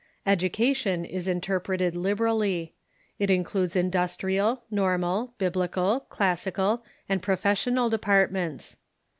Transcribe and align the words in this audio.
Education 0.25 1.05
is 1.05 1.27
interpreted 1.27 1.95
liberally. 1.95 2.73
It 3.19 3.29
includes 3.29 3.75
industrial, 3.75 4.63
nor 4.71 4.97
mal. 4.97 5.35
Biblical, 5.37 6.07
classical, 6.09 6.83
and 7.07 7.21
professional 7.21 7.87
departments. 7.87 8.77